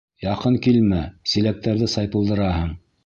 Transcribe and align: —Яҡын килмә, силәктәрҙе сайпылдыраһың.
—Яҡын 0.25 0.55
килмә, 0.67 1.01
силәктәрҙе 1.33 1.91
сайпылдыраһың. 1.97 2.73